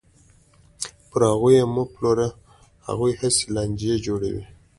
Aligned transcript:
پر 1.09 1.21
هغوی 1.31 1.53
یې 1.59 1.65
مه 1.73 1.83
پلوره، 1.93 2.29
هغوی 2.87 3.13
هسې 3.21 3.43
لانجې 3.55 3.93
جوړوي. 4.05 4.43